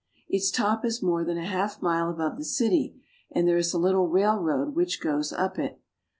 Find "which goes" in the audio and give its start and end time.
4.73-5.31